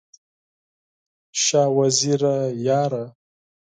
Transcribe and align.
شاه 1.43 1.71
وزیره 1.77 2.35
یاره! 2.65 3.05